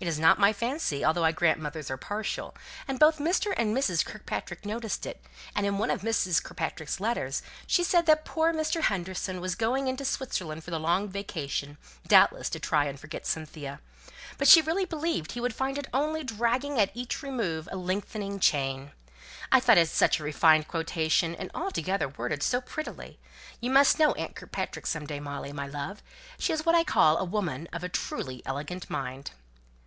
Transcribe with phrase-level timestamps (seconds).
[0.00, 2.54] It is not my fancy, although I grant mothers are partial:
[2.86, 3.54] both Mr.
[3.56, 4.04] and Mrs.
[4.04, 5.24] Kirkpatrick noticed it;
[5.56, 6.42] and in one of Mrs.
[6.42, 8.82] Kirkpatrick's letters, she said that poor Mr.
[8.82, 13.80] Henderson was going into Switzerland for the long vacation, doubtless to try and forget Cynthia;
[14.36, 18.38] but she really believed he would find it only 'dragging at each remove a lengthening
[18.38, 18.90] chain.'
[19.50, 23.18] I thought it such a refined quotation, and altogether worded so prettily.
[23.58, 26.02] You must know aunt Kirkpatrick some day, Molly, my love;
[26.38, 29.30] she is what I call a woman of a truly elegant mind."